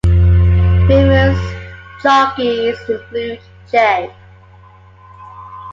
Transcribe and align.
Famous 0.87 1.37
jockeys 2.01 2.79
include 2.89 3.39
J. 3.71 4.11